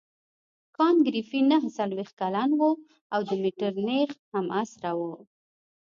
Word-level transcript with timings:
کانت 0.75 0.99
ګریفي 1.07 1.39
نهه 1.51 1.69
څلوېښت 1.77 2.13
کلن 2.21 2.49
وو 2.59 2.71
او 3.13 3.19
د 3.27 3.29
مټرنیخ 3.43 4.09
همعصره 4.33 4.91
وو. 4.99 5.13